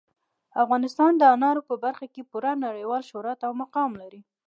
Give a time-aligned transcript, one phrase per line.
[0.63, 4.21] افغانستان د انارو په برخه کې پوره نړیوال شهرت او مقام لري.